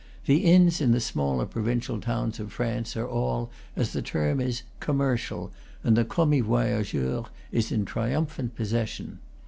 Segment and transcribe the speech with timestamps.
[0.25, 4.63] The inns in the smaller provincial towns in France are all, as the term is,
[4.79, 5.51] commercial,
[5.83, 9.19] and the commis voyageur is in triumphant possession.